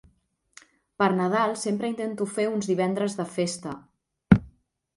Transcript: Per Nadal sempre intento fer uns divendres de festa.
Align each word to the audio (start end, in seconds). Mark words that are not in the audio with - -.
Per 1.01 1.09
Nadal 1.19 1.53
sempre 1.65 1.91
intento 1.93 2.29
fer 2.37 2.47
uns 2.55 2.73
divendres 2.73 3.19
de 3.23 3.29
festa. 3.37 3.77